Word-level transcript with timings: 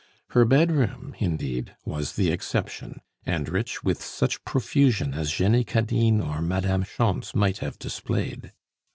Her 0.29 0.45
bedroom, 0.45 1.13
indeed, 1.19 1.75
was 1.85 2.13
the 2.13 2.31
exception, 2.31 3.01
and 3.23 3.47
rich 3.47 3.83
with 3.83 4.01
such 4.01 4.43
profusion 4.45 5.13
as 5.13 5.31
Jenny 5.31 5.63
Cadine 5.63 6.21
or 6.27 6.41
Madame 6.41 6.81
Schontz 6.81 7.35
might 7.35 7.59
have 7.59 7.77
displayed. 7.77 8.51